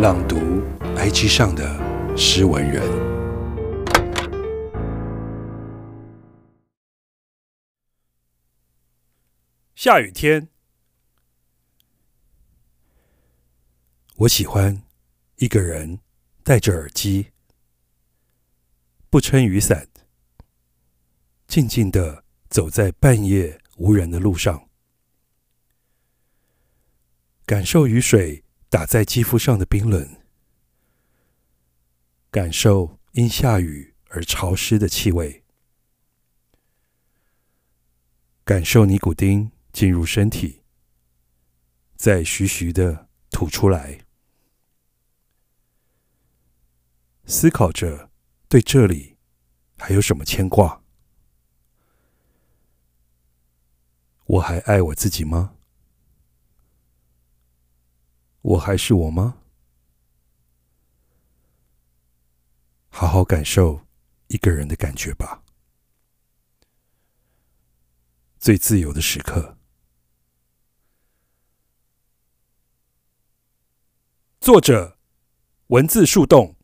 [0.00, 0.36] 朗读
[0.96, 2.82] IG 上的诗文人。
[9.74, 10.48] 下雨天，
[14.16, 14.82] 我喜欢
[15.36, 16.00] 一个人
[16.42, 17.32] 戴着耳机，
[19.10, 19.86] 不撑雨伞，
[21.46, 24.66] 静静的走在半夜无人的路上。
[27.44, 30.16] 感受雨水打在肌肤上的冰冷，
[32.30, 35.42] 感受因下雨而潮湿的气味，
[38.44, 40.62] 感受尼古丁进入身体，
[41.96, 44.06] 再徐徐的吐出来，
[47.24, 48.12] 思考着
[48.48, 49.16] 对这里
[49.78, 50.84] 还有什么牵挂？
[54.26, 55.56] 我还爱我自己吗？
[58.42, 59.38] 我还是我吗？
[62.88, 63.86] 好好感受
[64.28, 65.42] 一个人的感觉吧。
[68.38, 69.58] 最自由的时刻。
[74.40, 74.98] 作者：
[75.68, 76.59] 文字树洞。